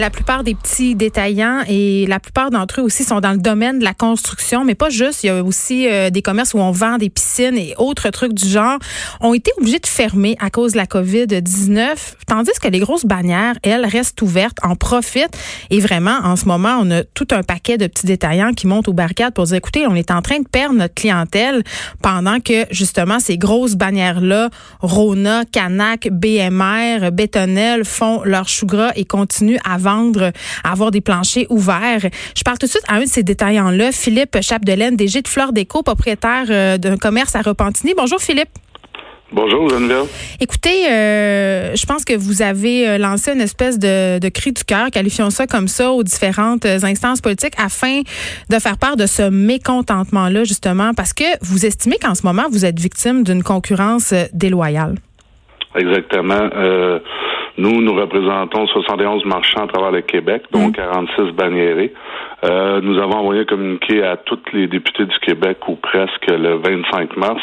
La 0.00 0.08
plupart 0.08 0.44
des 0.44 0.54
petits 0.54 0.94
détaillants 0.94 1.60
et 1.68 2.06
la 2.06 2.20
plupart 2.20 2.48
d'entre 2.48 2.80
eux 2.80 2.84
aussi 2.84 3.04
sont 3.04 3.20
dans 3.20 3.32
le 3.32 3.38
domaine 3.38 3.80
de 3.80 3.84
la 3.84 3.92
construction, 3.92 4.64
mais 4.64 4.74
pas 4.74 4.88
juste. 4.88 5.24
Il 5.24 5.26
y 5.26 5.28
a 5.28 5.44
aussi 5.44 5.86
euh, 5.88 6.08
des 6.08 6.22
commerces 6.22 6.54
où 6.54 6.58
on 6.58 6.70
vend 6.70 6.96
des 6.96 7.10
piscines 7.10 7.58
et 7.58 7.74
autres 7.76 8.08
trucs 8.08 8.32
du 8.32 8.48
genre, 8.48 8.78
ont 9.20 9.34
été 9.34 9.50
obligés 9.58 9.78
de 9.78 9.86
fermer 9.86 10.38
à 10.40 10.48
cause 10.48 10.72
de 10.72 10.78
la 10.78 10.86
COVID-19, 10.86 11.96
tandis 12.26 12.50
que 12.62 12.68
les 12.68 12.78
grosses 12.78 13.04
bannières, 13.04 13.56
elles, 13.62 13.84
restent 13.84 14.22
ouvertes, 14.22 14.56
en 14.62 14.74
profitent. 14.74 15.36
Et 15.68 15.80
vraiment, 15.80 16.18
en 16.24 16.36
ce 16.36 16.46
moment, 16.46 16.78
on 16.80 16.90
a 16.90 17.04
tout 17.04 17.28
un 17.32 17.42
paquet 17.42 17.76
de 17.76 17.86
petits 17.86 18.06
détaillants 18.06 18.54
qui 18.54 18.66
montent 18.66 18.88
aux 18.88 18.94
barricades 18.94 19.34
pour 19.34 19.44
dire, 19.44 19.56
écoutez, 19.56 19.86
on 19.86 19.94
est 19.94 20.10
en 20.10 20.22
train 20.22 20.38
de 20.38 20.48
perdre 20.48 20.76
notre 20.76 20.94
clientèle 20.94 21.62
pendant 22.00 22.40
que, 22.40 22.64
justement, 22.70 23.20
ces 23.20 23.36
grosses 23.36 23.74
bannières-là, 23.74 24.48
Rona, 24.80 25.44
Canac, 25.44 26.08
BMR, 26.10 27.10
Bétonnel, 27.12 27.84
font 27.84 28.22
leur 28.24 28.48
chou 28.48 28.64
gras 28.64 28.92
et 28.96 29.04
continuent 29.04 29.60
à 29.62 29.76
vendre, 29.76 29.89
à 29.90 30.72
avoir 30.72 30.90
des 30.90 31.00
planchers 31.00 31.46
ouverts. 31.50 32.08
Je 32.36 32.42
parle 32.42 32.58
tout 32.58 32.66
de 32.66 32.70
suite 32.70 32.84
à 32.88 32.94
un 32.94 33.00
de 33.00 33.06
ces 33.06 33.22
détaillants-là, 33.22 33.92
Philippe 33.92 34.38
Chapdelaine, 34.40 34.96
DG 34.96 35.22
de 35.22 35.28
Fleur 35.28 35.52
Déco, 35.52 35.82
propriétaire 35.82 36.46
euh, 36.50 36.78
d'un 36.78 36.96
commerce 36.96 37.34
à 37.34 37.42
Repentigny. 37.42 37.94
Bonjour, 37.96 38.20
Philippe. 38.20 38.50
Bonjour, 39.32 39.68
Geneviève. 39.68 40.06
Écoutez, 40.40 40.90
euh, 40.90 41.76
je 41.76 41.86
pense 41.86 42.04
que 42.04 42.14
vous 42.16 42.42
avez 42.42 42.88
euh, 42.88 42.98
lancé 42.98 43.32
une 43.32 43.40
espèce 43.40 43.78
de, 43.78 44.18
de 44.18 44.28
cri 44.28 44.50
du 44.50 44.64
cœur, 44.64 44.90
qualifions 44.90 45.30
ça 45.30 45.46
comme 45.46 45.68
ça, 45.68 45.92
aux 45.92 46.02
différentes 46.02 46.66
instances 46.66 47.20
politiques 47.20 47.54
afin 47.56 48.00
de 48.50 48.58
faire 48.58 48.76
part 48.76 48.96
de 48.96 49.06
ce 49.06 49.30
mécontentement-là, 49.30 50.42
justement, 50.42 50.94
parce 50.94 51.12
que 51.12 51.24
vous 51.42 51.64
estimez 51.64 51.96
qu'en 52.02 52.16
ce 52.16 52.26
moment, 52.26 52.46
vous 52.50 52.64
êtes 52.64 52.80
victime 52.80 53.22
d'une 53.22 53.44
concurrence 53.44 54.12
déloyale. 54.32 54.96
Exactement. 55.76 56.50
Euh, 56.56 56.98
nous, 57.58 57.80
nous 57.80 57.94
représentons 57.94 58.66
71 58.66 59.24
marchands 59.24 59.64
à 59.64 59.66
travers 59.66 59.90
le 59.90 60.02
Québec, 60.02 60.42
dont 60.52 60.70
46 60.70 61.20
mm. 61.20 61.30
banniérés. 61.32 61.92
Euh, 62.44 62.80
nous 62.82 62.98
avons 62.98 63.18
envoyé 63.18 63.42
un 63.42 63.44
communiqué 63.44 64.02
à 64.02 64.16
tous 64.16 64.38
les 64.52 64.66
députés 64.66 65.04
du 65.04 65.18
Québec, 65.18 65.58
ou 65.68 65.76
presque, 65.76 66.26
le 66.28 66.56
25 66.56 67.16
mars. 67.16 67.42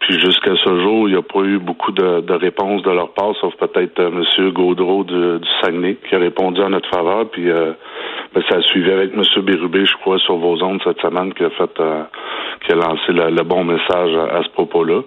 Puis 0.00 0.20
jusqu'à 0.20 0.54
ce 0.56 0.80
jour, 0.80 1.08
il 1.08 1.12
n'y 1.12 1.18
a 1.18 1.22
pas 1.22 1.40
eu 1.40 1.58
beaucoup 1.58 1.92
de, 1.92 2.20
de, 2.20 2.32
réponses 2.34 2.82
de 2.82 2.90
leur 2.90 3.12
part, 3.12 3.34
sauf 3.40 3.54
peut-être 3.56 3.98
euh, 4.00 4.10
M. 4.10 4.50
Gaudreau 4.50 5.04
du, 5.04 5.38
du, 5.38 5.48
Saguenay 5.60 5.96
qui 6.08 6.14
a 6.14 6.18
répondu 6.18 6.60
en 6.60 6.70
notre 6.70 6.88
faveur. 6.90 7.30
Puis 7.30 7.50
euh, 7.50 7.72
ben, 8.34 8.42
ça 8.48 8.56
a 8.56 8.62
suivi 8.62 8.90
avec 8.90 9.12
M. 9.14 9.22
Bérubé, 9.42 9.84
je 9.84 9.96
crois, 9.96 10.18
sur 10.18 10.36
vos 10.36 10.62
ondes 10.62 10.80
cette 10.84 11.00
semaine, 11.00 11.32
qui 11.32 11.44
a 11.44 11.50
fait 11.50 11.80
euh, 11.80 12.02
qui 12.64 12.72
a 12.72 12.76
lancé 12.76 13.12
le, 13.12 13.42
bon 13.42 13.64
message 13.64 14.14
à, 14.16 14.42
ce 14.42 14.48
propos-là. 14.50 15.02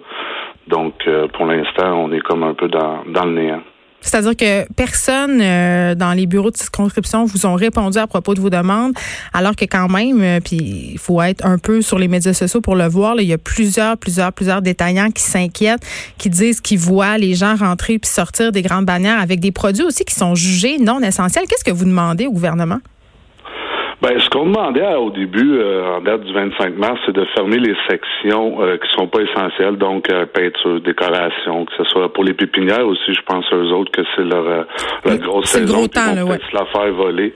Donc, 0.66 0.94
euh, 1.06 1.28
pour 1.28 1.46
l'instant, 1.46 2.04
on 2.04 2.12
est 2.12 2.20
comme 2.20 2.42
un 2.42 2.54
peu 2.54 2.68
dans, 2.68 3.02
dans 3.06 3.24
le 3.24 3.32
néant. 3.32 3.62
C'est-à-dire 4.08 4.36
que 4.36 4.72
personne 4.72 5.38
euh, 5.42 5.94
dans 5.94 6.12
les 6.12 6.26
bureaux 6.26 6.50
de 6.50 6.56
circonscription 6.56 7.26
vous 7.26 7.44
ont 7.44 7.54
répondu 7.54 7.98
à 7.98 8.06
propos 8.06 8.34
de 8.34 8.40
vos 8.40 8.48
demandes, 8.48 8.94
alors 9.34 9.54
que 9.54 9.66
quand 9.66 9.88
même, 9.88 10.22
euh, 10.22 10.40
puis 10.40 10.92
il 10.92 10.98
faut 10.98 11.20
être 11.20 11.44
un 11.44 11.58
peu 11.58 11.82
sur 11.82 11.98
les 11.98 12.08
médias 12.08 12.32
sociaux 12.32 12.62
pour 12.62 12.74
le 12.74 12.86
voir, 12.88 13.20
il 13.20 13.26
y 13.26 13.34
a 13.34 13.38
plusieurs, 13.38 13.98
plusieurs, 13.98 14.32
plusieurs 14.32 14.62
détaillants 14.62 15.10
qui 15.10 15.22
s'inquiètent, 15.22 15.84
qui 16.16 16.30
disent 16.30 16.62
qu'ils 16.62 16.78
voient 16.78 17.18
les 17.18 17.34
gens 17.34 17.54
rentrer 17.54 17.98
puis 17.98 18.10
sortir 18.10 18.50
des 18.50 18.62
grandes 18.62 18.86
bannières 18.86 19.20
avec 19.20 19.40
des 19.40 19.52
produits 19.52 19.84
aussi 19.84 20.06
qui 20.06 20.14
sont 20.14 20.34
jugés 20.34 20.78
non 20.78 21.00
essentiels. 21.02 21.44
Qu'est-ce 21.46 21.64
que 21.64 21.70
vous 21.70 21.84
demandez 21.84 22.26
au 22.26 22.32
gouvernement? 22.32 22.78
Ben, 24.00 24.16
ce 24.20 24.30
qu'on 24.30 24.46
demandait 24.46 24.94
au 24.94 25.10
début, 25.10 25.58
euh, 25.58 25.96
en 25.96 26.00
date 26.00 26.22
du 26.22 26.32
25 26.32 26.76
mars, 26.76 27.00
c'est 27.04 27.12
de 27.12 27.24
fermer 27.34 27.58
les 27.58 27.74
sections 27.90 28.62
euh, 28.62 28.76
qui 28.76 28.88
sont 28.92 29.08
pas 29.08 29.22
essentielles, 29.22 29.76
donc 29.76 30.08
euh, 30.08 30.24
peinture, 30.24 30.80
décoration, 30.80 31.64
que 31.64 31.72
ce 31.78 31.84
soit 31.84 32.12
pour 32.12 32.22
les 32.22 32.32
pépinières 32.32 32.86
aussi, 32.86 33.12
je 33.12 33.22
pense 33.22 33.52
aux 33.52 33.72
autres 33.72 33.90
que 33.90 34.02
c'est 34.14 34.22
leur, 34.22 34.46
euh, 34.46 34.62
leur 35.04 35.18
grosse 35.18 35.46
saison, 35.46 35.78
gros 35.78 35.88
temps, 35.88 36.14
vont 36.14 36.38
la 36.52 36.64
faire 36.66 36.92
voler 36.92 37.34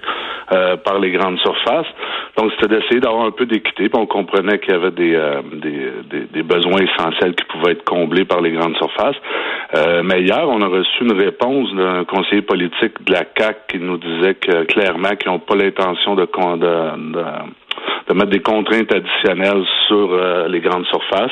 par 0.85 0.99
les 0.99 1.13
grandes 1.13 1.39
surfaces. 1.39 1.87
Donc, 2.37 2.53
c'était 2.53 2.77
d'essayer 2.77 3.01
d'avoir 3.01 3.25
un 3.25 3.31
peu 3.31 3.47
d'équité, 3.47 3.89
puis 3.89 3.99
on 3.99 4.05
comprenait 4.05 4.59
qu'il 4.59 4.75
y 4.75 4.77
avait 4.77 4.91
des, 4.91 5.19
des, 5.51 5.93
des, 6.11 6.27
des, 6.27 6.43
besoins 6.43 6.83
essentiels 6.83 7.35
qui 7.35 7.45
pouvaient 7.47 7.73
être 7.73 7.85
comblés 7.85 8.27
par 8.27 8.43
les 8.43 8.51
grandes 8.51 8.77
surfaces. 8.77 9.17
mais 10.05 10.21
hier, 10.21 10.47
on 10.47 10.61
a 10.61 10.67
reçu 10.67 11.05
une 11.05 11.15
réponse 11.19 11.73
d'un 11.75 12.05
conseiller 12.05 12.43
politique 12.43 13.03
de 13.07 13.13
la 13.13 13.25
CAC 13.25 13.67
qui 13.69 13.79
nous 13.79 13.97
disait 13.97 14.35
que 14.35 14.65
clairement 14.65 15.17
qu'ils 15.19 15.31
n'ont 15.31 15.39
pas 15.39 15.57
l'intention 15.57 16.17
de 16.17 16.27
de, 16.57 18.15
mettre 18.15 18.31
des 18.31 18.41
contraintes 18.41 18.93
additionnelles 18.95 19.65
sur 19.87 20.13
euh, 20.13 20.49
les 20.49 20.61
grandes 20.61 20.87
surfaces. 20.87 21.31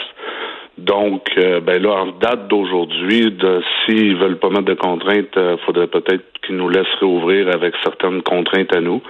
Donc, 0.79 1.29
euh, 1.37 1.61
ben 1.61 1.83
là, 1.83 1.91
en 1.91 2.07
date 2.07 2.49
d'aujourd'hui, 2.49 3.37
s'ils 3.85 4.17
veulent 4.17 4.39
pas 4.39 4.49
mettre 4.49 4.65
de 4.65 4.75
contraintes, 4.75 5.29
il 5.37 5.43
euh, 5.43 5.57
faudrait 5.59 5.89
peut-être 5.89 6.25
qu'ils 6.43 6.57
nous 6.57 6.71
laissent 6.71 6.95
réouvrir 7.01 7.49
avec 7.55 7.75
certaines 7.83 8.23
contraintes 8.23 8.75
à 8.75 8.81
nous, 8.81 9.03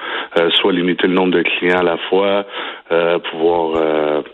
soit 0.55 0.73
limiter 0.73 1.07
le 1.07 1.15
nombre 1.15 1.33
de 1.33 1.43
clients 1.43 1.79
à 1.79 1.83
la 1.85 1.97
fois, 2.09 2.45
pouvoir 3.31 4.25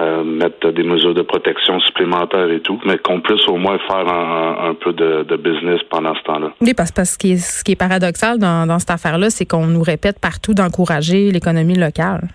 euh, 0.00 0.24
mettre 0.24 0.70
des 0.70 0.82
mesures 0.82 1.14
de 1.14 1.22
protection 1.22 1.78
supplémentaires 1.80 2.50
et 2.50 2.60
tout, 2.60 2.80
mais 2.86 2.98
qu'on 2.98 3.20
puisse 3.20 3.46
au 3.48 3.56
moins 3.56 3.78
faire 3.86 4.08
un, 4.08 4.74
peu 4.74 4.92
de, 4.92 5.36
business 5.36 5.80
pendant 5.90 6.14
ce 6.14 6.22
temps-là. 6.22 6.52
Oui, 6.60 6.74
parce 6.74 6.90
que 6.90 7.04
ce 7.04 7.16
qui 7.18 7.32
est, 7.32 7.76
paradoxal 7.76 8.38
dans 8.38 8.78
cette 8.78 8.90
affaire-là, 8.90 9.30
c'est 9.30 9.46
qu'on 9.46 9.66
nous 9.66 9.82
répète 9.82 10.18
partout 10.18 10.54
d'encourager 10.54 11.30
l'économie 11.30 11.76
locale. 11.76 12.28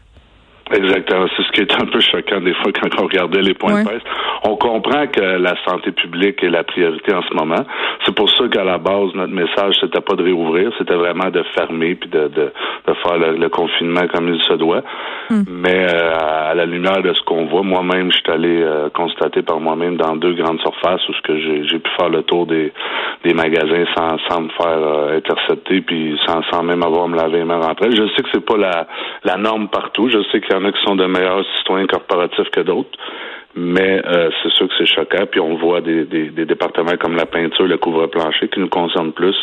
Exactement. 0.71 1.27
C'est 1.37 1.43
ce 1.43 1.51
qui 1.51 1.61
est 1.61 1.73
un 1.79 1.85
peu 1.85 1.99
choquant 1.99 2.41
des 2.41 2.53
fois 2.55 2.71
quand 2.73 2.89
on 2.99 3.03
regardait 3.03 3.41
les 3.41 3.53
points 3.53 3.81
de 3.81 3.85
presse. 3.85 4.01
On 4.43 4.55
comprend 4.55 5.05
que 5.07 5.21
la 5.21 5.53
santé 5.63 5.91
publique 5.91 6.43
est 6.43 6.49
la 6.49 6.63
priorité 6.63 7.13
en 7.13 7.21
ce 7.21 7.33
moment. 7.35 7.63
C'est 8.03 8.15
pour 8.15 8.29
ça 8.31 8.47
qu'à 8.47 8.63
la 8.63 8.79
base, 8.79 9.13
notre 9.13 9.33
message, 9.33 9.75
c'était 9.79 10.01
pas 10.01 10.15
de 10.15 10.23
réouvrir, 10.23 10.71
c'était 10.79 10.95
vraiment 10.95 11.29
de 11.29 11.43
fermer 11.55 11.93
puis 11.95 12.09
de, 12.09 12.27
de, 12.29 12.51
de 12.87 12.93
faire 13.03 13.17
le, 13.17 13.49
confinement 13.49 14.07
comme 14.11 14.33
il 14.33 14.41
se 14.41 14.53
doit. 14.53 14.81
Hmm. 15.29 15.43
Mais 15.47 15.85
euh, 15.85 16.49
à 16.49 16.55
la 16.55 16.65
lumière 16.65 17.01
de 17.03 17.13
ce 17.13 17.21
qu'on 17.21 17.45
voit, 17.45 17.61
moi-même, 17.61 18.11
je 18.11 18.17
suis 18.17 18.31
allé 18.31 18.61
euh, 18.61 18.89
constater 18.89 19.43
par 19.43 19.59
moi-même 19.59 19.97
dans 19.97 20.15
deux 20.15 20.33
grandes 20.33 20.59
surfaces 20.61 21.07
où 21.09 21.13
ce 21.13 21.21
que 21.21 21.37
j'ai 21.39 21.79
pu 21.79 21.91
faire 21.97 22.09
le 22.09 22.23
tour 22.23 22.47
des, 22.47 22.73
des 23.23 23.33
magasins 23.35 23.85
sans, 23.95 24.17
sans 24.29 24.41
me 24.41 24.49
faire 24.49 24.67
euh, 24.67 25.17
intercepter 25.17 25.81
puis 25.81 26.19
sans, 26.25 26.41
sans 26.51 26.63
même 26.63 26.81
avoir 26.81 27.05
à 27.05 27.07
me 27.07 27.17
laver 27.17 27.37
les 27.37 27.45
mains 27.45 27.61
rentrées. 27.61 27.91
Je 27.91 28.07
sais 28.15 28.23
que 28.23 28.29
c'est 28.33 28.45
pas 28.45 28.57
la, 28.57 28.87
la 29.23 29.37
norme 29.37 29.67
partout. 29.67 30.09
Je 30.09 30.21
sais 30.31 30.41
que 30.41 30.54
y 30.55 30.57
en 30.57 30.65
a 30.65 30.71
qui 30.71 30.81
sont 30.83 30.95
de 30.95 31.05
meilleurs 31.05 31.43
citoyens 31.57 31.87
corporatifs 31.87 32.49
que 32.51 32.61
d'autres. 32.61 32.97
Mais 33.57 34.01
euh, 34.05 34.29
c'est 34.43 34.51
sûr 34.51 34.67
que 34.67 34.73
c'est 34.77 34.85
choquant. 34.85 35.25
Puis 35.31 35.39
on 35.39 35.55
voit 35.55 35.79
des, 35.79 36.05
départements 36.05 36.97
comme 36.99 37.15
la 37.15 37.25
peinture, 37.25 37.65
le 37.65 37.77
couvre-plancher 37.77 38.49
qui 38.49 38.59
nous 38.59 38.67
concernent 38.67 39.13
plus, 39.13 39.35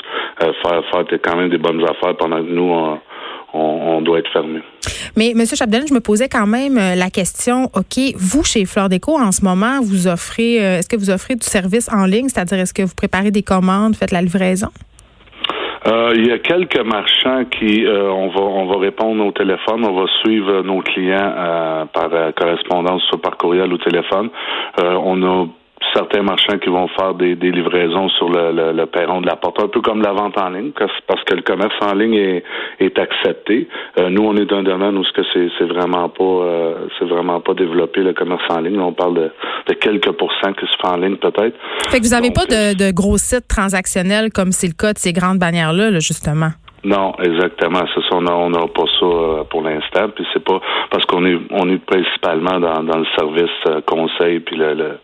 euh, 0.42 0.52
faire, 0.62 0.82
faire 0.90 1.18
quand 1.22 1.36
même 1.36 1.48
des 1.48 1.58
bonnes 1.58 1.82
affaires 1.82 2.14
pendant 2.18 2.36
que 2.36 2.50
nous, 2.50 2.98
on, 3.54 4.02
doit 4.02 4.18
être 4.18 4.30
fermé. 4.30 4.60
Mais 5.16 5.30
M. 5.30 5.44
Chapdelaine, 5.46 5.86
je 5.88 5.94
me 5.94 6.00
posais 6.00 6.28
quand 6.28 6.46
même 6.46 6.76
euh, 6.76 6.94
la 6.94 7.08
question, 7.08 7.70
OK, 7.74 7.98
vous, 8.16 8.44
chez 8.44 8.66
Fleur 8.66 8.88
Déco, 8.90 9.18
en 9.18 9.32
ce 9.32 9.42
moment, 9.44 9.80
vous 9.80 10.08
offrez, 10.08 10.56
est-ce 10.56 10.88
que 10.88 10.96
vous 10.96 11.10
offrez 11.10 11.34
du 11.34 11.46
service 11.46 11.88
en 11.90 12.04
ligne? 12.04 12.28
C'est-à-dire, 12.28 12.58
est-ce 12.58 12.74
que 12.74 12.82
vous 12.82 12.94
préparez 12.94 13.30
des 13.30 13.42
commandes, 13.42 13.96
faites 13.96 14.12
la 14.12 14.20
livraison? 14.20 14.68
Euh, 15.86 16.12
il 16.14 16.26
y 16.28 16.32
a 16.32 16.38
quelques 16.38 16.78
marchands 16.78 17.44
qui, 17.46 17.84
euh, 17.84 18.10
on 18.10 18.28
va, 18.28 18.40
on 18.40 18.66
va 18.66 18.78
répondre 18.78 19.24
au 19.24 19.32
téléphone, 19.32 19.84
on 19.84 19.92
va 19.92 20.06
suivre 20.22 20.62
nos 20.62 20.80
clients 20.80 21.34
euh, 21.36 21.84
par 21.86 22.10
correspondance, 22.34 23.02
soit 23.08 23.20
par 23.20 23.36
courriel 23.36 23.72
ou 23.72 23.78
téléphone. 23.78 24.30
on 24.78 25.22
a 25.22 25.46
certains 25.92 26.22
marchands 26.22 26.58
qui 26.58 26.68
vont 26.68 26.88
faire 26.88 27.14
des, 27.14 27.34
livraisons 27.34 28.08
sur 28.10 28.28
le, 28.28 28.72
le, 28.72 28.86
perron 28.86 29.20
de 29.20 29.26
la 29.26 29.36
porte, 29.36 29.60
un 29.62 29.68
peu 29.68 29.80
comme 29.80 30.02
la 30.02 30.12
vente 30.12 30.38
en 30.38 30.50
ligne, 30.50 30.72
parce 31.06 31.24
que 31.24 31.34
le 31.34 31.42
commerce 31.42 31.74
en 31.80 31.94
ligne 31.94 32.14
est, 32.14 32.44
est 32.80 32.98
accepté. 32.98 33.68
Euh, 33.98 34.10
nous, 34.10 34.22
on 34.22 34.36
est 34.36 34.44
dans 34.44 34.58
un 34.58 34.62
domaine 34.62 34.96
où 34.96 35.04
ce 35.04 35.12
que 35.12 35.22
c'est, 35.32 35.48
c'est 35.58 35.64
vraiment 35.64 36.08
pas 36.08 36.24
euh, 36.24 36.86
c'est 36.98 37.06
vraiment 37.06 37.40
pas 37.40 37.54
développé 37.54 38.02
le 38.02 38.12
commerce 38.12 38.42
en 38.50 38.60
ligne. 38.60 38.80
On 38.80 38.92
parle 38.92 39.14
de, 39.14 39.30
de 39.68 39.74
quelques 39.74 40.12
pourcents 40.12 40.52
qui 40.52 40.66
se 40.66 40.76
fait 40.80 40.88
en 40.88 40.96
ligne 40.96 41.16
peut-être. 41.16 41.56
Fait 41.88 41.98
que 41.98 42.04
vous 42.04 42.10
n'avez 42.10 42.30
pas 42.30 42.46
de, 42.46 42.76
de, 42.76 42.92
gros 42.92 43.18
sites 43.18 43.48
transactionnels 43.48 44.30
comme 44.32 44.52
c'est 44.52 44.68
le 44.68 44.74
cas 44.74 44.92
de 44.92 44.98
ces 44.98 45.12
grandes 45.12 45.38
bannières-là, 45.38 45.90
là, 45.90 45.98
justement? 45.98 46.50
Non, 46.84 47.12
exactement. 47.22 47.84
C'est 47.94 48.02
ça. 48.02 48.16
On 48.16 48.50
n'a 48.50 48.66
pas 48.66 48.84
ça 48.98 49.06
euh, 49.06 49.44
pour 49.44 49.62
l'instant. 49.62 50.08
Puis 50.14 50.26
c'est 50.32 50.42
pas 50.42 50.60
parce 50.90 51.04
qu'on 51.06 51.24
est 51.24 51.38
on 51.50 51.68
est 51.68 51.84
principalement 51.84 52.58
dans, 52.58 52.82
dans 52.82 52.98
le 52.98 53.06
service 53.16 53.84
conseil 53.86 54.40
puis 54.40 54.56
le, 54.56 54.74
le 54.74 54.98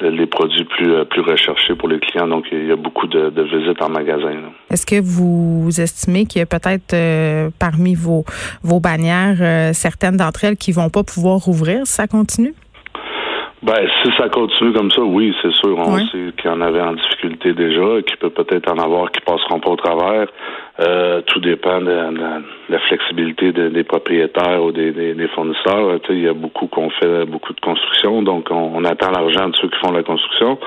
les 0.00 0.26
produits 0.26 0.64
plus 0.64 0.92
euh, 0.92 1.04
plus 1.04 1.20
recherchés 1.20 1.74
pour 1.74 1.88
les 1.88 1.98
clients. 1.98 2.26
Donc, 2.26 2.46
il 2.52 2.66
y 2.66 2.72
a 2.72 2.76
beaucoup 2.76 3.06
de, 3.06 3.30
visites 3.42 3.82
en 3.82 3.88
magasin. 3.88 4.30
Est-ce 4.70 4.86
que 4.86 5.00
vous 5.00 5.68
estimez 5.80 6.26
qu'il 6.26 6.40
y 6.40 6.42
a 6.42 6.46
peut-être 6.46 6.94
euh, 6.94 7.50
parmi 7.58 7.94
vos 7.94 8.24
vos 8.62 8.80
bannières 8.80 9.38
euh, 9.40 9.72
certaines 9.72 10.16
d'entre 10.16 10.44
elles 10.44 10.56
qui 10.56 10.72
vont 10.72 10.90
pas 10.90 11.02
pouvoir 11.02 11.38
rouvrir 11.38 11.86
si 11.86 11.92
ça 11.92 12.06
continue? 12.06 12.54
Ben, 13.62 13.86
si 14.02 14.10
ça 14.18 14.28
continue 14.28 14.72
comme 14.72 14.90
ça, 14.90 15.02
oui, 15.02 15.32
c'est 15.40 15.52
sûr. 15.52 15.78
On 15.78 15.96
sait 15.96 16.32
qu'il 16.36 16.46
y 16.46 16.48
en 16.48 16.60
avait 16.60 16.80
en 16.80 16.94
difficulté 16.94 17.54
déjà, 17.54 18.02
qu'il 18.02 18.16
peut 18.16 18.30
peut-être 18.30 18.68
en 18.68 18.78
avoir 18.78 19.12
qui 19.12 19.20
passeront 19.20 19.60
pas 19.60 19.70
au 19.70 19.76
travers. 19.76 20.26
Euh, 20.80 21.20
tout 21.26 21.40
dépend 21.40 21.82
de, 21.82 21.92
la 22.70 22.78
flexibilité 22.88 23.52
des 23.52 23.84
propriétaires 23.84 24.62
ou 24.62 24.72
des, 24.72 24.90
des, 24.92 25.28
fournisseurs. 25.28 25.98
Il 26.08 26.22
y 26.22 26.28
a 26.28 26.32
beaucoup 26.32 26.66
qu'on 26.66 26.88
fait 26.88 27.26
beaucoup 27.26 27.52
de 27.52 27.60
construction, 27.60 28.22
donc 28.22 28.46
on, 28.50 28.82
attend 28.86 29.10
l'argent 29.10 29.48
de 29.50 29.56
ceux 29.56 29.68
qui 29.68 29.78
font 29.80 29.92
la 29.92 30.02
construction. 30.02 30.58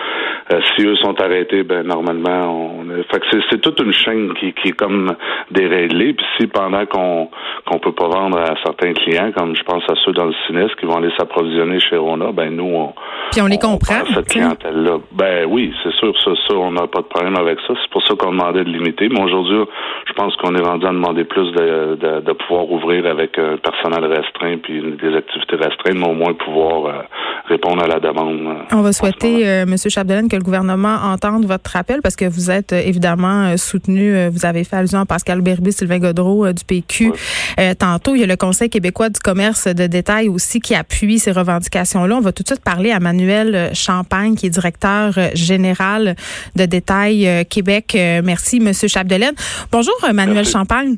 Euh, 0.54 0.60
si 0.76 0.86
eux 0.86 0.96
sont 0.98 1.20
arrêtés, 1.20 1.64
ben 1.64 1.82
normalement, 1.88 2.78
on 2.80 2.86
fait 3.12 3.20
que 3.20 3.42
c'est 3.50 3.60
toute 3.62 3.80
une 3.80 3.94
chaîne 3.94 4.34
qui, 4.36 4.54
qui 4.54 4.70
est 4.70 4.78
comme 4.78 5.16
déréglée. 5.50 6.14
Puis 6.14 6.26
si 6.40 6.48
pendant 6.48 6.86
qu'on 6.86 7.30
qu'on 7.66 7.80
peut 7.80 7.94
pas 7.94 8.08
vendre 8.08 8.38
à 8.38 8.54
certains 8.64 8.94
clients, 8.94 9.32
comme 9.36 9.56
je 9.56 9.64
pense 9.64 9.84
à 9.90 9.96
ceux 10.06 10.12
dans 10.12 10.26
le 10.26 10.36
sinistre 10.46 10.76
qui 10.78 10.86
vont 10.86 10.98
aller 10.98 11.12
s'approvisionner 11.18 11.80
chez 11.80 11.98
Rona, 11.98 12.32
ben 12.32 12.56
nous 12.56 12.64
on 12.64 12.94
puis 13.32 13.42
on 13.42 13.48
les 13.48 13.58
comprend. 13.58 14.06
cette 14.14 14.30
clientèle-là, 14.30 15.00
ben 15.12 15.46
oui, 15.50 15.74
c'est 15.84 15.94
sûr, 15.96 16.14
ça, 16.24 16.32
ça 16.48 16.56
on 16.56 16.72
n'a 16.72 16.88
pas 16.88 17.02
de 17.02 17.08
problème 17.08 17.36
avec 17.36 17.60
ça. 17.68 17.74
C'est 17.82 17.92
pour 17.92 18.06
ça 18.06 18.14
qu'on 18.16 18.32
demandait 18.32 18.64
de 18.64 18.70
limiter. 18.70 19.10
Mais 19.10 19.22
aujourd'hui, 19.22 19.66
je 20.08 20.14
pense 20.14 20.36
qu'on 20.38 20.56
est 20.56 20.62
rendu 20.62 20.86
à 20.86 20.90
demander 20.90 21.24
plus 21.24 21.52
de, 21.52 21.96
de, 21.96 22.22
de, 22.22 22.34
pouvoir 22.34 22.70
ouvrir 22.72 23.06
avec 23.06 23.38
un 23.38 23.58
personnel 23.58 24.06
restreint 24.06 24.58
puis 24.58 24.82
des 24.82 25.16
activités 25.16 25.56
restreintes, 25.56 25.96
mais 25.96 26.08
au 26.08 26.14
moins 26.14 26.34
pouvoir 26.34 26.86
euh, 26.86 27.02
répondre 27.48 27.84
à 27.84 27.88
la 27.88 28.00
demande. 28.00 28.40
Euh, 28.48 28.76
On 28.76 28.82
va 28.82 28.94
souhaiter, 28.94 29.48
euh, 29.48 29.64
M. 29.64 29.76
Chapdelaine, 29.78 30.30
que 30.30 30.36
le 30.36 30.44
gouvernement 30.44 30.96
entende 31.04 31.46
votre 31.46 31.76
appel 31.76 32.02
parce 32.02 32.16
que 32.16 32.26
vous 32.26 32.52
êtes 32.52 32.74
évidemment 32.74 33.56
soutenu. 33.58 34.28
vous 34.30 34.46
avez 34.46 34.64
fait 34.64 34.78
allusion 34.78 35.00
à 35.00 35.06
Pascal 35.06 35.42
Berby, 35.42 35.72
Sylvain 35.72 36.00
Godreau 36.00 36.52
du 36.52 36.64
PQ. 36.64 37.12
tantôt, 37.80 38.16
il 38.16 38.22
y 38.22 38.24
a 38.24 38.28
le 38.28 38.36
Conseil 38.36 38.70
québécois 38.70 39.10
du 39.10 39.20
commerce 39.20 39.68
de 39.68 39.88
détail 39.88 40.30
aussi 40.30 40.60
qui 40.60 40.76
appuie 40.76 41.20
ces 41.20 41.32
revendications-là. 41.32 42.16
On 42.16 42.22
va 42.22 42.32
tout 42.32 42.44
de 42.44 42.48
suite 42.48 42.64
parler 42.64 42.92
à 42.92 43.00
Manuel 43.00 43.72
Champagne, 43.74 44.36
qui 44.36 44.48
est 44.48 44.50
directeur 44.50 45.14
général 45.34 46.16
de 46.56 46.66
Détail 46.66 47.46
Québec. 47.50 47.98
merci, 48.24 48.58
M. 48.58 48.74
Chapdelaine. 48.74 49.36
Bonjour, 49.72 49.85
Manuel 50.14 50.46
Champagne. 50.46 50.98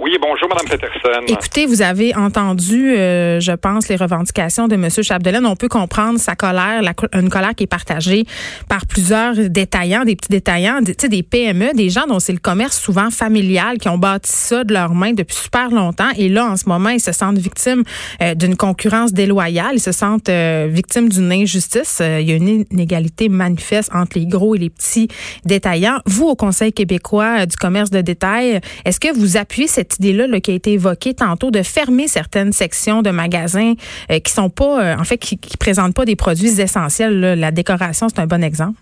Oui, 0.00 0.16
bonjour, 0.22 0.48
Mme 0.48 0.68
Peterson. 0.68 1.24
Écoutez, 1.26 1.66
vous 1.66 1.82
avez 1.82 2.14
entendu, 2.14 2.94
euh, 2.96 3.40
je 3.40 3.50
pense, 3.50 3.88
les 3.88 3.96
revendications 3.96 4.68
de 4.68 4.74
M. 4.74 4.88
Chapdelaine. 5.02 5.44
On 5.44 5.56
peut 5.56 5.66
comprendre 5.66 6.20
sa 6.20 6.36
colère, 6.36 6.82
une 7.14 7.28
colère 7.28 7.52
qui 7.56 7.64
est 7.64 7.68
partagée 7.68 8.24
par 8.68 8.86
plusieurs 8.86 9.34
détaillants, 9.34 10.04
des 10.04 10.14
petits 10.14 10.28
détaillants, 10.28 10.82
des, 10.82 10.94
des 10.94 11.22
PME, 11.24 11.74
des 11.74 11.90
gens 11.90 12.06
dont 12.06 12.20
c'est 12.20 12.32
le 12.32 12.38
commerce 12.38 12.78
souvent 12.78 13.10
familial, 13.10 13.78
qui 13.78 13.88
ont 13.88 13.98
bâti 13.98 14.30
ça 14.30 14.62
de 14.62 14.72
leurs 14.72 14.94
mains 14.94 15.14
depuis 15.14 15.34
super 15.34 15.68
longtemps. 15.70 16.10
Et 16.16 16.28
là, 16.28 16.46
en 16.46 16.56
ce 16.56 16.68
moment, 16.68 16.90
ils 16.90 17.00
se 17.00 17.10
sentent 17.10 17.38
victimes 17.38 17.82
euh, 18.22 18.36
d'une 18.36 18.56
concurrence 18.56 19.12
déloyale. 19.12 19.72
Ils 19.74 19.80
se 19.80 19.92
sentent 19.92 20.28
euh, 20.28 20.68
victimes 20.70 21.08
d'une 21.08 21.32
injustice. 21.32 22.00
il 22.00 22.28
y 22.28 22.32
a 22.32 22.36
une 22.36 22.64
inégalité 22.70 23.28
manifeste 23.28 23.90
entre 23.92 24.16
les 24.16 24.26
gros 24.26 24.54
et 24.54 24.58
les 24.58 24.70
petits 24.70 25.08
détaillants. 25.44 25.98
Vous, 26.06 26.26
au 26.26 26.36
Conseil 26.36 26.72
québécois 26.72 27.46
du 27.46 27.56
commerce 27.56 27.90
de 27.90 28.00
détail, 28.00 28.60
est-ce 28.84 29.00
que 29.00 29.12
vous 29.12 29.36
appuyez 29.36 29.66
cette 29.66 29.87
cette 29.88 30.04
idée-là 30.04 30.40
qui 30.40 30.50
a 30.50 30.54
été 30.54 30.72
évoquée 30.72 31.14
tantôt 31.14 31.50
de 31.50 31.62
fermer 31.62 32.08
certaines 32.08 32.52
sections 32.52 33.02
de 33.02 33.10
magasins 33.10 33.74
euh, 34.10 34.18
qui 34.20 34.32
sont 34.32 34.50
pas, 34.50 34.82
euh, 34.82 34.96
en 34.96 35.04
fait, 35.04 35.18
qui, 35.18 35.36
présentent 35.58 35.94
pas 35.94 36.04
des 36.04 36.16
produits 36.16 36.60
essentiels. 36.60 37.20
La 37.20 37.50
décoration, 37.50 38.08
c'est 38.08 38.20
un 38.20 38.26
bon 38.26 38.42
exemple. 38.42 38.78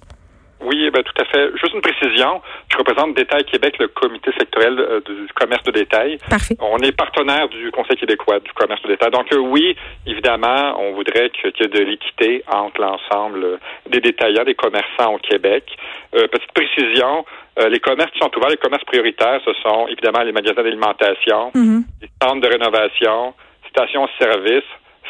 Oui, 0.60 0.90
ben, 0.90 1.02
tout 1.02 1.22
à 1.22 1.24
fait. 1.26 1.50
Juste 1.56 1.74
une 1.74 1.80
précision. 1.80 2.40
Je 2.72 2.76
représente 2.76 3.14
Détail 3.14 3.44
Québec, 3.44 3.76
le 3.78 3.88
comité 3.88 4.30
sectoriel 4.38 4.78
euh, 4.78 5.00
du 5.00 5.32
commerce 5.34 5.62
de 5.64 5.70
détail. 5.70 6.18
Parfait. 6.28 6.56
On 6.60 6.78
est 6.78 6.92
partenaire 6.92 7.48
du 7.48 7.70
Conseil 7.70 7.96
québécois 7.96 8.40
du 8.40 8.52
commerce 8.52 8.82
de 8.82 8.88
détail. 8.88 9.10
Donc 9.10 9.26
oui, 9.32 9.76
évidemment, 10.06 10.80
on 10.80 10.94
voudrait 10.94 11.30
qu'il 11.30 11.52
y 11.60 11.64
ait 11.64 11.68
de 11.68 11.84
l'équité 11.84 12.42
entre 12.50 12.80
l'ensemble 12.80 13.58
des 13.88 14.00
détaillants, 14.00 14.44
des 14.44 14.54
commerçants 14.54 15.14
au 15.14 15.18
Québec. 15.18 15.64
petite 16.12 16.52
précision, 16.52 17.24
euh, 17.58 17.68
les 17.70 17.80
commerces 17.80 18.10
qui 18.10 18.18
sont 18.18 18.30
ouverts, 18.36 18.50
les 18.50 18.58
commerces 18.58 18.84
prioritaires, 18.84 19.40
ce 19.44 19.52
sont 19.62 19.86
évidemment 19.88 20.22
les 20.22 20.32
magasins 20.32 20.62
d'alimentation, 20.62 21.52
mhm. 21.54 21.84
les 22.02 22.08
centres 22.22 22.40
de 22.40 22.48
rénovation, 22.48 23.34
stations-service, 23.70 24.64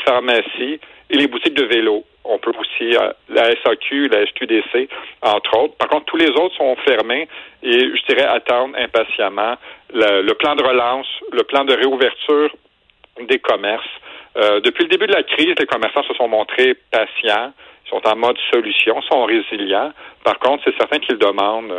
pharmacies 0.04 0.80
et 1.10 1.16
les 1.16 1.26
boutiques 1.26 1.54
de 1.54 1.64
vélo. 1.64 2.04
On 2.24 2.38
peut 2.38 2.52
aussi 2.58 2.96
euh, 2.96 3.12
la 3.28 3.50
SAQ, 3.62 4.08
la 4.08 4.26
SQDC, 4.26 4.88
entre 5.22 5.58
autres. 5.58 5.76
Par 5.76 5.88
contre, 5.88 6.06
tous 6.06 6.16
les 6.16 6.30
autres 6.30 6.56
sont 6.56 6.74
fermés 6.84 7.28
et 7.62 7.78
je 7.78 8.06
dirais 8.08 8.26
attendre 8.26 8.76
impatiemment 8.76 9.54
le, 9.92 10.32
plan 10.32 10.56
de 10.56 10.62
relance, 10.62 11.06
le 11.32 11.44
plan 11.44 11.64
de 11.64 11.74
réouverture 11.74 12.54
des 13.28 13.38
commerces. 13.38 13.84
Euh, 14.36 14.60
depuis 14.60 14.84
le 14.84 14.90
début 14.90 15.06
de 15.06 15.14
la 15.14 15.22
crise, 15.22 15.54
les 15.58 15.66
commerçants 15.66 16.02
se 16.02 16.14
sont 16.14 16.28
montrés 16.28 16.74
patients, 16.90 17.52
sont 17.88 18.02
en 18.06 18.16
mode 18.16 18.36
solution, 18.52 19.00
sont 19.02 19.24
résilients. 19.24 19.92
Par 20.24 20.38
contre, 20.40 20.64
c'est 20.64 20.76
certain 20.76 20.98
qu'ils 20.98 21.18
demandent 21.18 21.72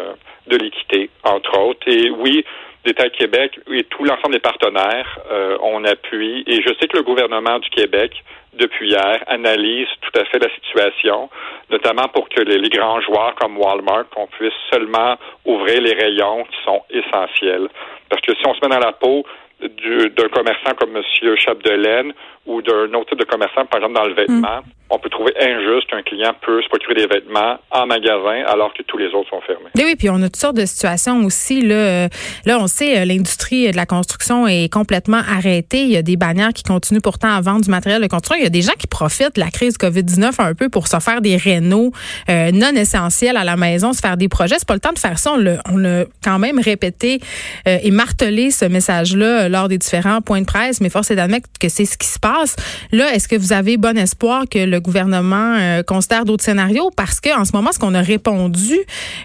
de 0.48 0.58
l'équité, 0.58 1.10
entre 1.24 1.60
autres. 1.60 1.88
Et 1.88 2.10
oui, 2.10 2.46
l'État 2.88 3.10
Québec 3.10 3.60
et 3.72 3.84
tout 3.84 4.04
l'ensemble 4.04 4.34
des 4.34 4.40
partenaires, 4.40 5.20
euh, 5.30 5.58
on 5.62 5.84
appuie. 5.84 6.44
Et 6.48 6.62
je 6.62 6.70
sais 6.80 6.88
que 6.88 6.98
le 6.98 7.04
gouvernement 7.04 7.60
du 7.60 7.70
Québec, 7.70 8.24
depuis 8.54 8.90
hier, 8.90 9.24
analyse 9.28 9.88
tout 10.02 10.20
à 10.20 10.26
fait 10.26 10.40
la 10.40 10.50
situation, 10.56 11.30
notamment 11.70 12.08
pour 12.08 12.30
que 12.30 12.42
les, 12.42 12.70
grands 12.70 13.02
joueurs 13.02 13.36
comme 13.36 13.58
Walmart, 13.58 14.10
qu'on 14.14 14.28
puisse 14.28 14.54
seulement 14.72 15.18
ouvrir 15.46 15.82
les 15.82 15.94
rayons 15.94 16.46
qui 16.46 16.58
sont 16.64 16.82
essentiels. 16.90 17.68
Parce 18.10 18.22
que 18.22 18.34
si 18.34 18.48
on 18.48 18.56
se 18.56 18.60
met 18.64 18.74
dans 18.74 18.86
la 18.86 18.94
peau 18.94 19.26
d'un 19.60 20.30
commerçant 20.30 20.74
comme 20.80 20.96
M. 20.96 21.04
Chapdelaine 21.36 22.14
ou 22.46 22.62
d'un 22.62 22.94
autre 22.94 23.10
type 23.10 23.20
de 23.20 23.26
commerçant, 23.26 23.66
par 23.66 23.82
exemple 23.82 23.96
dans 23.96 24.06
le 24.06 24.14
vêtement, 24.14 24.62
mm. 24.62 24.77
On 24.90 25.00
peut 25.00 25.10
trouver 25.10 25.34
injuste 25.40 25.90
qu'un 25.90 26.02
client 26.02 26.34
peut 26.42 26.62
se 26.62 26.68
procurer 26.70 26.96
des 26.96 27.08
vêtements 27.08 27.58
en 27.72 27.86
magasin 27.86 28.44
alors 28.48 28.74
que 28.74 28.84
tous 28.84 28.98
les 28.98 29.08
autres 29.08 29.30
sont 29.30 29.42
fermés. 29.42 29.70
Oui, 29.76 29.84
oui, 29.86 29.96
puis 29.96 30.10
on 30.10 30.22
a 30.22 30.26
toutes 30.26 30.38
sortes 30.38 30.58
de 30.58 30.66
situations 30.66 31.24
aussi. 31.26 31.62
Là, 31.62 32.08
là 32.46 32.60
on 32.60 32.68
sait, 32.68 33.00
euh, 33.00 33.06
l'industrie 33.06 33.72
de 33.72 33.76
la 33.76 33.86
construction 33.86 34.48
est 34.48 34.72
complètement 34.72 35.18
arrêtée. 35.18 35.82
Il 35.82 35.90
y 35.90 35.98
a 35.98 36.02
des 36.02 36.16
bannières 36.16 36.54
qui 36.54 36.64
continuent 36.64 37.02
pourtant 37.02 37.30
à 37.30 37.42
vendre 37.42 37.62
du 37.62 37.70
matériel 37.70 38.02
de 38.02 38.08
construction. 38.08 38.36
Il 38.40 38.44
y 38.44 38.48
a 38.48 38.52
des 38.52 38.62
gens 38.62 38.74
qui 38.78 38.88
profitent 38.88 39.36
de 39.36 39.42
la 39.42 39.52
crise 39.52 39.78
COVID-19 39.78 40.42
un 40.42 40.54
peu 40.54 40.70
pour 40.70 40.88
se 40.88 41.00
faire 41.00 41.22
des 41.22 41.38
rénaux 41.38 41.92
euh, 42.30 42.52
non 42.52 42.72
essentiels 42.76 43.38
à 43.38 43.44
la 43.44 43.56
maison, 43.56 43.94
se 43.94 44.00
faire 44.00 44.18
des 44.18 44.30
projets. 44.30 44.56
C'est 44.60 44.68
pas 44.68 44.74
le 44.74 44.80
temps 44.80 44.94
de 44.94 45.00
faire 45.00 45.20
ça. 45.20 45.34
On 45.34 45.78
l'a 45.78 46.06
quand 46.24 46.40
même 46.40 46.60
répété 46.60 47.20
euh, 47.68 47.78
et 47.82 47.92
martelé 47.92 48.52
ce 48.52 48.66
message-là 48.66 49.50
lors 49.50 49.68
des 49.68 49.78
différents 49.78 50.22
points 50.22 50.42
de 50.42 50.46
presse, 50.46 50.82
mais 50.82 50.90
force 50.90 51.12
est 51.12 51.16
d'admettre 51.16 51.48
que 51.60 51.70
c'est 51.70 51.86
ce 51.86 51.98
qui 51.98 52.08
se 52.08 52.20
passe. 52.20 52.56
Là, 52.92 53.14
est-ce 53.14 53.28
que 53.28 53.36
vous 53.36 53.54
avez 53.54 53.78
bon 53.78 53.98
espoir 53.98 54.46
que 54.50 54.60
le 54.60 54.77
gouvernement 54.80 55.56
euh, 55.56 55.84
considère 55.84 56.26
d'autres 56.26 56.44
scénarios? 56.44 56.90
Parce 56.96 57.20
que 57.20 57.38
en 57.38 57.46
ce 57.46 57.56
moment, 57.56 57.72
ce 57.72 57.80
qu'on 57.80 57.94
a 57.94 58.02
répondu 58.02 58.80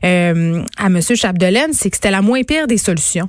euh, 0.05 0.63
à 0.79 0.87
M. 0.87 1.01
Chapdelaine, 1.01 1.73
c'est 1.73 1.91
que 1.91 1.97
c'était 1.97 2.11
la 2.11 2.23
moins 2.23 2.43
pire 2.43 2.67
des 2.67 2.79
solutions. 2.79 3.29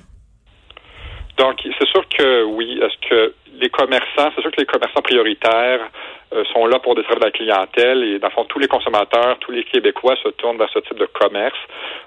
Donc, 1.38 1.60
c'est 1.64 1.88
sûr 1.88 2.04
que 2.10 2.44
oui. 2.44 2.80
Est-ce 2.82 3.10
que 3.10 3.34
les 3.60 3.70
commerçants, 3.70 4.32
c'est 4.36 4.42
sûr 4.42 4.52
que 4.52 4.60
les 4.60 4.66
commerçants 4.66 5.02
prioritaires 5.02 5.82
euh, 6.34 6.44
sont 6.54 6.66
là 6.66 6.80
pour 6.80 6.96
desservir 6.96 7.20
la 7.26 7.32
clientèle 7.32 8.04
et 8.04 8.20
dans 8.20 8.28
le 8.28 8.34
fond, 8.34 8.46
tous 8.46 8.60
les 8.60 8.68
consommateurs, 8.68 9.38
tous 9.40 9.52
les 9.52 9.64
Québécois 9.64 10.16
se 10.24 10.30
tournent 10.30 10.58
vers 10.58 10.70
ce 10.74 10.80
type 10.80 10.98
de 10.98 11.06
commerce. 11.06 11.58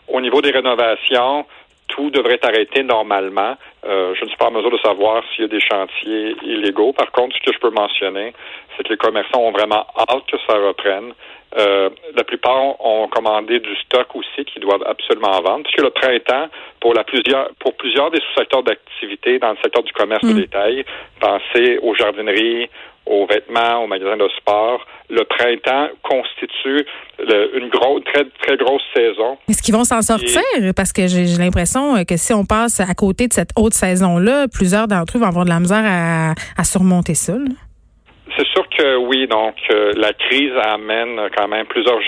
Au 0.08 0.20
niveau 0.20 0.40
des 0.42 0.50
rénovations, 0.50 1.46
tout 1.88 2.10
devrait 2.10 2.40
arrêté 2.42 2.82
normalement. 2.82 3.56
Euh, 3.84 4.14
je 4.14 4.24
ne 4.24 4.28
suis 4.28 4.36
pas 4.36 4.48
en 4.48 4.52
mesure 4.52 4.70
de 4.70 4.78
savoir 4.78 5.22
s'il 5.30 5.42
y 5.42 5.44
a 5.44 5.48
des 5.48 5.60
chantiers 5.60 6.36
illégaux. 6.42 6.92
Par 6.92 7.10
contre, 7.12 7.36
ce 7.36 7.42
que 7.42 7.52
je 7.52 7.58
peux 7.58 7.70
mentionner, 7.70 8.32
c'est 8.76 8.82
que 8.82 8.90
les 8.90 8.96
commerçants 8.96 9.40
ont 9.40 9.52
vraiment 9.52 9.86
hâte 9.96 10.26
que 10.30 10.36
ça 10.48 10.54
reprenne. 10.54 11.12
Euh, 11.56 11.88
la 12.14 12.24
plupart 12.24 12.78
ont 12.84 13.08
commandé 13.08 13.60
du 13.60 13.74
stock 13.76 14.14
aussi 14.14 14.44
qu'ils 14.44 14.62
doivent 14.62 14.84
absolument 14.86 15.40
vendre. 15.40 15.62
Puisque 15.64 15.82
le 15.82 15.90
printemps, 15.90 16.48
pour, 16.80 16.94
la 16.94 17.04
plusieurs, 17.04 17.50
pour 17.60 17.74
plusieurs 17.76 18.10
des 18.10 18.18
sous-secteurs 18.18 18.62
d'activité 18.62 19.38
dans 19.38 19.50
le 19.50 19.56
secteur 19.62 19.82
du 19.82 19.92
commerce 19.92 20.24
de 20.24 20.32
mm. 20.32 20.40
détail, 20.40 20.84
pensez 21.20 21.78
aux 21.82 21.94
jardineries, 21.94 22.68
aux 23.06 23.26
vêtements, 23.26 23.82
aux 23.82 23.86
magasins 23.86 24.16
de 24.16 24.28
sport. 24.36 24.84
Le 25.08 25.24
printemps 25.24 25.88
constitue 26.02 26.84
une 27.18 27.68
grosse, 27.68 28.02
très, 28.04 28.24
très 28.42 28.56
grosse 28.56 28.82
saison. 28.94 29.38
Est-ce 29.48 29.62
qu'ils 29.62 29.74
vont 29.74 29.84
s'en 29.84 30.02
sortir? 30.02 30.42
Parce 30.74 30.92
que 30.92 31.06
j'ai 31.06 31.24
l'impression 31.38 32.04
que 32.04 32.16
si 32.16 32.34
on 32.34 32.44
passe 32.44 32.80
à 32.80 32.94
côté 32.94 33.28
de 33.28 33.32
cette 33.32 33.50
haute 33.56 33.74
saison-là, 33.74 34.46
plusieurs 34.52 34.88
d'entre 34.88 35.16
eux 35.16 35.20
vont 35.20 35.28
avoir 35.28 35.44
de 35.44 35.50
la 35.50 35.60
misère 35.60 35.84
à, 35.84 36.64
surmonter 36.64 37.14
ça. 37.14 37.34
C'est 38.36 38.46
sûr 38.48 38.65
oui. 38.98 39.26
Donc, 39.26 39.56
euh, 39.70 39.92
la 39.96 40.12
crise 40.12 40.52
amène 40.62 41.28
quand 41.36 41.48
même 41.48 41.66
plusieurs 41.66 42.00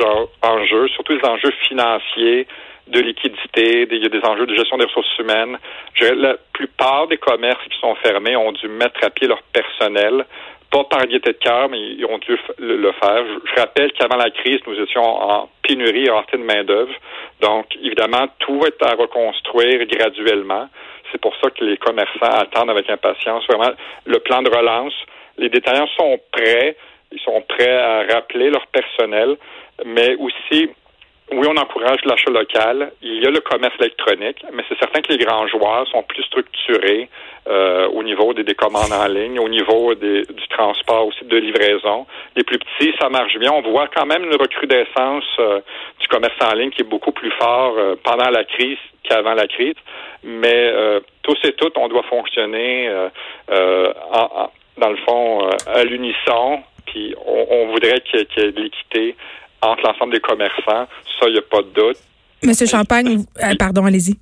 enjeux, 0.42 0.88
surtout 0.88 1.12
les 1.12 1.28
enjeux 1.28 1.52
financiers, 1.68 2.46
de 2.88 3.00
liquidité, 3.00 3.86
il 3.90 4.02
y 4.02 4.06
a 4.06 4.08
des 4.08 4.24
enjeux 4.24 4.46
de 4.46 4.56
gestion 4.56 4.78
des 4.78 4.86
ressources 4.86 5.18
humaines. 5.18 5.58
la 6.00 6.36
plupart 6.54 7.06
des 7.06 7.18
commerces 7.18 7.62
qui 7.68 7.78
sont 7.80 7.94
fermés 7.96 8.34
ont 8.34 8.52
dû 8.52 8.66
mettre 8.68 9.04
à 9.04 9.10
pied 9.10 9.28
leur 9.28 9.42
personnel 9.52 10.24
pas 10.70 10.84
par 10.84 11.06
gaieté 11.06 11.32
de 11.32 11.38
cœur, 11.38 11.68
mais 11.70 11.78
ils 11.80 12.04
ont 12.04 12.18
dû 12.18 12.36
le, 12.58 12.92
faire. 12.92 13.24
Je, 13.44 13.60
rappelle 13.60 13.92
qu'avant 13.92 14.16
la 14.16 14.30
crise, 14.30 14.60
nous 14.66 14.78
étions 14.78 15.02
en 15.02 15.48
pénurie 15.62 16.06
et 16.06 16.10
en 16.10 16.22
de 16.30 16.38
main-d'œuvre. 16.38 16.92
Donc, 17.40 17.66
évidemment, 17.82 18.26
tout 18.38 18.60
est 18.66 18.84
à 18.84 18.94
reconstruire 18.94 19.86
graduellement. 19.86 20.68
C'est 21.10 21.20
pour 21.20 21.34
ça 21.42 21.50
que 21.50 21.64
les 21.64 21.78
commerçants 21.78 22.36
attendent 22.38 22.70
avec 22.70 22.90
impatience 22.90 23.46
vraiment 23.46 23.72
le 24.04 24.18
plan 24.18 24.42
de 24.42 24.50
relance. 24.50 24.94
Les 25.38 25.48
détaillants 25.48 25.88
sont 25.96 26.18
prêts. 26.32 26.76
Ils 27.10 27.20
sont 27.20 27.42
prêts 27.48 27.76
à 27.76 28.04
rappeler 28.12 28.50
leur 28.50 28.66
personnel, 28.66 29.36
mais 29.84 30.14
aussi 30.16 30.68
oui, 31.30 31.46
on 31.46 31.56
encourage 31.58 32.04
l'achat 32.06 32.30
local. 32.30 32.90
Il 33.02 33.22
y 33.22 33.26
a 33.26 33.30
le 33.30 33.40
commerce 33.40 33.74
électronique, 33.80 34.42
mais 34.52 34.62
c'est 34.68 34.78
certain 34.78 35.02
que 35.02 35.12
les 35.12 35.18
grands 35.18 35.46
joueurs 35.46 35.86
sont 35.88 36.02
plus 36.02 36.22
structurés 36.22 37.08
euh, 37.48 37.86
au 37.88 38.02
niveau 38.02 38.32
des, 38.32 38.54
commandes 38.54 38.92
en 38.92 39.06
ligne, 39.06 39.38
au 39.38 39.48
niveau 39.48 39.94
du 39.94 40.24
transport 40.48 41.06
aussi 41.06 41.24
de 41.26 41.36
livraison. 41.36 42.06
Les 42.34 42.44
plus 42.44 42.58
petits, 42.58 42.94
ça 42.98 43.10
marche 43.10 43.36
bien. 43.36 43.52
On 43.52 43.60
voit 43.60 43.88
quand 43.88 44.06
même 44.06 44.24
une 44.24 44.36
recrudescence 44.36 45.24
euh, 45.38 45.60
du 46.00 46.08
commerce 46.08 46.34
en 46.40 46.54
ligne 46.54 46.70
qui 46.70 46.80
est 46.80 46.88
beaucoup 46.88 47.12
plus 47.12 47.30
fort 47.32 47.74
euh, 47.76 47.96
pendant 48.02 48.30
la 48.30 48.44
crise 48.44 48.78
qu'avant 49.02 49.34
la 49.34 49.46
crise. 49.46 49.76
Mais 50.24 50.72
tous 51.22 51.38
et 51.44 51.52
toutes, 51.52 51.78
on 51.78 51.86
doit 51.88 52.02
fonctionner 52.02 52.90
dans 54.78 54.90
le 54.90 54.96
fond 54.98 55.48
à 55.66 55.84
l'unisson. 55.84 56.60
Puis 56.86 57.14
on, 57.26 57.66
voudrait 57.72 58.00
qu'il 58.00 58.20
y 58.20 58.40
ait 58.40 58.52
de 58.52 58.60
l'équité 58.60 59.16
entre 59.60 59.82
l'ensemble 59.86 60.12
des 60.14 60.20
commerçants. 60.20 60.86
Ça, 61.20 61.26
il 61.26 61.32
n'y 61.32 61.38
a 61.38 61.42
pas 61.42 61.62
de 61.62 61.68
doute. 61.68 61.98
Monsieur 62.42 62.66
Champagne, 62.66 63.24
euh, 63.42 63.54
pardon, 63.58 63.84
allez-y. 63.84 64.14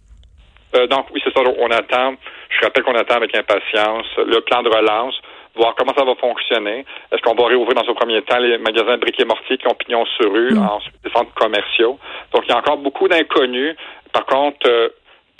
Euh, 0.74 0.86
donc, 0.86 1.06
oui, 1.12 1.20
c'est 1.22 1.32
ça. 1.32 1.40
On 1.58 1.70
attend, 1.70 2.14
je 2.48 2.64
rappelle 2.64 2.82
qu'on 2.82 2.94
attend 2.94 3.16
avec 3.16 3.36
impatience 3.36 4.06
le 4.16 4.40
plan 4.40 4.62
de 4.62 4.68
relance, 4.68 5.14
voir 5.54 5.74
comment 5.76 5.92
ça 5.96 6.04
va 6.04 6.14
fonctionner. 6.16 6.84
Est-ce 7.12 7.22
qu'on 7.22 7.34
va 7.34 7.46
réouvrir 7.46 7.74
dans 7.74 7.90
un 7.90 7.94
premier 7.94 8.22
temps 8.22 8.38
les 8.38 8.58
magasins 8.58 8.98
briques 8.98 9.20
et 9.20 9.24
mortiers 9.24 9.58
qui 9.58 9.68
ont 9.68 9.74
pignon 9.74 10.04
sur 10.16 10.32
rue, 10.32 10.54
mm. 10.54 10.58
ensuite 10.58 10.94
les 11.04 11.10
centres 11.10 11.34
commerciaux? 11.34 11.98
Donc, 12.32 12.44
il 12.46 12.50
y 12.50 12.52
a 12.52 12.58
encore 12.58 12.78
beaucoup 12.78 13.08
d'inconnus. 13.08 13.76
Par 14.12 14.26
contre, 14.26 14.66
euh, 14.68 14.88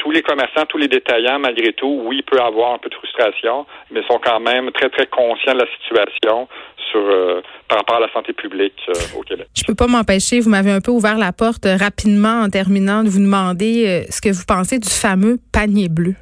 tous 0.06 0.12
les 0.12 0.22
commerçants, 0.22 0.64
tous 0.68 0.78
les 0.78 0.86
détaillants, 0.86 1.40
malgré 1.40 1.72
tout, 1.72 2.02
oui, 2.04 2.22
peut 2.22 2.40
avoir 2.40 2.74
un 2.74 2.78
peu 2.78 2.88
de 2.88 2.94
frustration, 2.94 3.66
mais 3.90 4.02
sont 4.08 4.20
quand 4.24 4.38
même 4.38 4.70
très, 4.70 4.88
très 4.88 5.06
conscients 5.06 5.52
de 5.52 5.58
la 5.58 5.66
situation 5.80 6.46
sur 6.92 7.00
euh, 7.00 7.42
par 7.66 7.78
rapport 7.78 7.96
à 7.96 8.00
la 8.00 8.12
santé 8.12 8.32
publique 8.32 8.80
euh, 8.88 9.18
au 9.18 9.22
Québec. 9.22 9.48
Je 9.56 9.64
peux 9.64 9.74
pas 9.74 9.88
m'empêcher, 9.88 10.38
vous 10.38 10.48
m'avez 10.48 10.70
un 10.70 10.80
peu 10.80 10.92
ouvert 10.92 11.18
la 11.18 11.32
porte 11.32 11.66
euh, 11.66 11.76
rapidement 11.76 12.42
en 12.42 12.48
terminant 12.48 13.02
de 13.02 13.08
vous 13.08 13.18
demander 13.18 14.06
ce 14.08 14.20
que 14.20 14.28
vous 14.28 14.44
pensez 14.46 14.78
du 14.78 14.88
fameux 14.88 15.38
panier 15.52 15.88
bleu. 15.88 16.14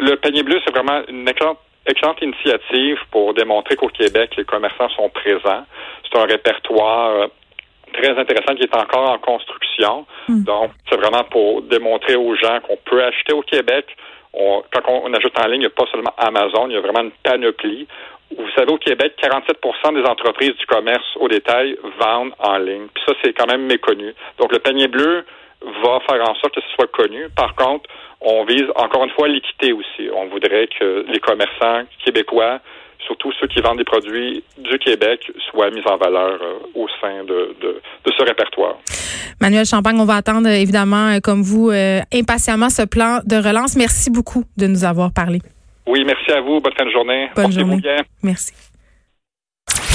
Le 0.00 0.16
panier 0.16 0.42
bleu, 0.42 0.58
c'est 0.66 0.74
vraiment 0.74 1.02
une 1.06 1.28
excellente, 1.28 1.60
excellente 1.86 2.20
initiative 2.20 2.98
pour 3.12 3.32
démontrer 3.32 3.76
qu'au 3.76 3.90
Québec, 3.90 4.34
les 4.36 4.44
commerçants 4.44 4.88
sont 4.96 5.08
présents. 5.08 5.64
C'est 6.10 6.18
un 6.18 6.24
répertoire 6.24 7.28
très 7.92 8.18
intéressant 8.18 8.54
qui 8.54 8.62
est 8.62 8.76
encore 8.76 9.10
en 9.10 9.18
construction. 9.18 10.06
Hmm. 10.28 10.44
Donc, 10.44 10.70
c'est 10.88 10.96
vraiment 10.96 11.24
pour 11.24 11.62
démontrer 11.62 12.16
aux 12.16 12.34
gens 12.34 12.60
qu'on 12.60 12.78
peut 12.84 13.02
acheter 13.02 13.32
au 13.32 13.42
Québec. 13.42 13.86
quand 14.32 14.82
on, 14.88 15.12
ajoute 15.12 15.38
en 15.38 15.46
ligne, 15.46 15.56
il 15.56 15.60
n'y 15.60 15.66
a 15.66 15.70
pas 15.70 15.86
seulement 15.90 16.14
Amazon, 16.18 16.68
il 16.68 16.74
y 16.74 16.76
a 16.76 16.80
vraiment 16.80 17.02
une 17.02 17.12
panoplie. 17.22 17.86
Vous 18.36 18.48
savez, 18.56 18.72
au 18.72 18.78
Québec, 18.78 19.14
47% 19.22 19.94
des 19.94 20.08
entreprises 20.08 20.56
du 20.56 20.66
commerce 20.66 21.04
au 21.20 21.28
détail 21.28 21.76
vendent 22.00 22.32
en 22.38 22.56
ligne. 22.56 22.86
Puis 22.94 23.04
ça, 23.06 23.14
c'est 23.22 23.34
quand 23.34 23.46
même 23.46 23.66
méconnu. 23.66 24.14
Donc, 24.38 24.52
le 24.52 24.58
panier 24.58 24.88
bleu 24.88 25.24
va 25.84 26.00
faire 26.08 26.22
en 26.22 26.34
sorte 26.36 26.54
que 26.54 26.60
ce 26.60 26.74
soit 26.74 26.90
connu. 26.90 27.28
Par 27.36 27.54
contre, 27.54 27.88
on 28.20 28.44
vise 28.44 28.66
encore 28.76 29.04
une 29.04 29.10
fois 29.10 29.28
l'équité 29.28 29.72
aussi. 29.72 30.08
On 30.14 30.26
voudrait 30.26 30.68
que 30.68 31.04
les 31.08 31.20
commerçants 31.20 31.82
québécois 32.04 32.60
surtout 33.06 33.30
ceux 33.40 33.46
qui 33.48 33.60
vendent 33.60 33.78
des 33.78 33.84
produits 33.84 34.42
du 34.58 34.78
Québec, 34.78 35.30
soient 35.50 35.70
mis 35.70 35.82
en 35.86 35.96
valeur 35.96 36.38
euh, 36.42 36.58
au 36.74 36.86
sein 37.00 37.24
de, 37.24 37.54
ce 38.06 38.24
répertoire. 38.24 38.76
Manuel 39.40 39.64
Champagne, 39.66 39.98
on 39.98 40.04
va 40.04 40.16
attendre 40.16 40.48
évidemment, 40.48 41.08
euh, 41.08 41.20
comme 41.20 41.42
vous, 41.42 41.70
euh, 41.70 42.00
impatiemment 42.12 42.70
ce 42.70 42.82
plan 42.82 43.20
de 43.24 43.36
relance. 43.36 43.76
Merci 43.76 44.10
beaucoup 44.10 44.44
de 44.56 44.66
nous 44.66 44.84
avoir 44.84 45.12
parlé. 45.12 45.40
Oui, 45.86 46.04
merci 46.04 46.30
à 46.30 46.40
vous. 46.40 46.60
Bonne 46.60 46.74
fin 46.76 46.84
de 46.84 46.90
journée. 46.90 47.28
Bonne 47.34 47.52
journée. 47.52 47.76
Bien. 47.76 47.96
Merci. 48.22 48.52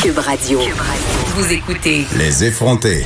Cube 0.02 0.18
Radio. 0.18 0.60
Vous 0.60 1.54
écoutez 1.54 2.06
Les 2.18 2.46
effrontés. 2.46 2.96